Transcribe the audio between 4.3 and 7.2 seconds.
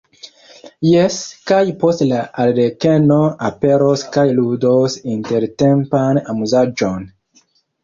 ludos intertempan amuzaĵon.